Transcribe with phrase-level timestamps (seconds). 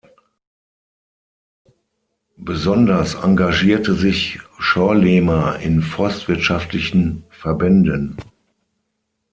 [2.37, 8.17] Besonders engagierte sich Schorlemer in forstwirtschaftlichen Verbänden.